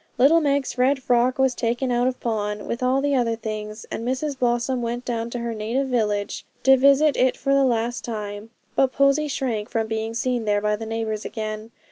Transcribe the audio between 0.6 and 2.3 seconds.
red frock was taken out of